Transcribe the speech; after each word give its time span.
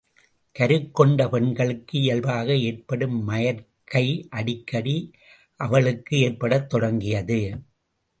கருக்கொண்ட 0.55 1.29
பெண்களுக்கு 1.29 1.99
இயல்பாக 1.99 2.55
ஏற்படும் 2.55 3.17
மயற்கை 3.23 4.27
அடிக்கடி 4.29 4.95
அவளுக்கு 5.59 6.17
ஏற்படத் 6.17 6.65
தொடங்கியது. 6.65 7.39